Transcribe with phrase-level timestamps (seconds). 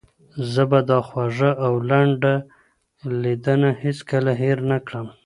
[0.51, 2.33] زه به دا خوږه او لنډه
[3.21, 5.07] لیدنه هیڅکله هېره نه کړم.